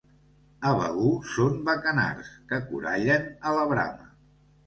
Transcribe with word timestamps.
A 0.67 0.69
Begur 0.77 1.09
són 1.33 1.59
bacanards, 1.67 2.31
que 2.53 2.59
corallen 2.71 3.27
a 3.51 3.55
la 3.59 3.67
brama. 3.75 4.09